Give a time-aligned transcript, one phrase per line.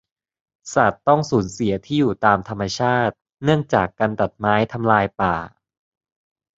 [0.73, 3.13] สัตว์ต้องสูญเสียที่อยู่ตามธรรมชาติ
[3.43, 5.35] เนื่องจากการตัดไม้ทำลายป่า